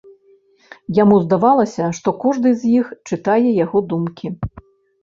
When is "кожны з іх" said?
2.25-2.85